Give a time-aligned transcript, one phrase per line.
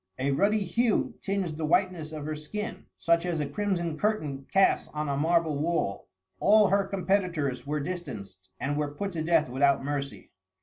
[0.17, 4.87] A ruddy hue tinged the whiteness of her skin, such as a crimson curtain casts
[4.95, 6.07] on a marble wall.
[6.39, 10.31] All her competitors were distanced, and were put to death without mercy.